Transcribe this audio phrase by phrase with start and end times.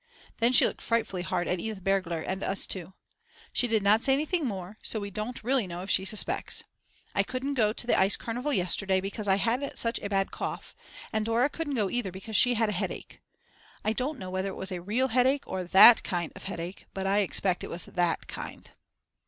[0.39, 2.93] Then she looked frightfully hard at Edith Bergler and us two.
[3.53, 6.63] She did not say anything more, so we don't really know if she suspects.
[7.13, 10.75] I couldn't go to the ice carnival yesterday because I had such a bad cough,
[11.13, 13.21] and Dora couldn't go either because she had a headache;
[13.85, 17.05] I don't know whether it was a real headache or that kind of headache; but
[17.05, 18.71] I expect it was that kind.